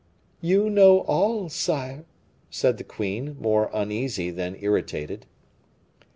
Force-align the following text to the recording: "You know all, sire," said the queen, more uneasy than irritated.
"You 0.41 0.67
know 0.67 1.01
all, 1.01 1.47
sire," 1.49 2.05
said 2.49 2.79
the 2.79 2.83
queen, 2.83 3.37
more 3.39 3.69
uneasy 3.71 4.31
than 4.31 4.57
irritated. 4.59 5.27